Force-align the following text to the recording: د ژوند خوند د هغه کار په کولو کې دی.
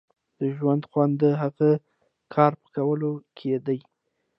د 0.39 0.41
ژوند 0.55 0.83
خوند 0.89 1.13
د 1.23 1.23
هغه 1.41 1.69
کار 2.33 2.51
په 2.61 2.67
کولو 2.75 3.11
کې 3.37 3.53
دی. 3.65 3.79